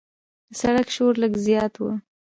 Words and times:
د 0.49 0.51
سړک 0.59 0.87
شور 0.95 1.13
لږ 1.21 1.33
زیات 1.45 1.73
و. 1.79 1.83